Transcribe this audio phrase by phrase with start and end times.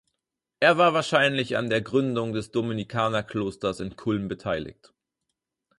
[0.59, 4.95] Er war wahrscheinlich an der Gründung des Dominikanerklosters in Kulm beteiligt.